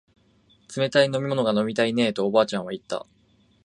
[0.75, 3.05] 冷たい飲み物が飲みたいねえとおばあちゃんは言った